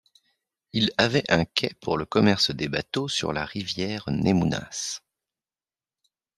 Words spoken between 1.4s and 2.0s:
quai pour